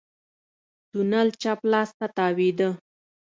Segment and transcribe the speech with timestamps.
[0.89, 2.69] تونل چپ لاس ته تاوېده.